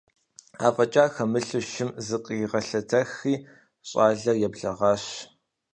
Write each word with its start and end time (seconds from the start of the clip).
АфӀэкӀа 0.67 1.05
хэмылъу 1.13 1.63
шым 1.71 1.89
зыкъригъэлъэтэхри, 2.05 3.35
щӀалэр 3.87 4.37
еблэгъащ. 4.47 5.03